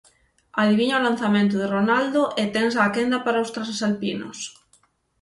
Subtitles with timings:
[0.61, 4.37] Adiviña o lanzamento de Ronaldo e tensa a quenda para os transalpinos.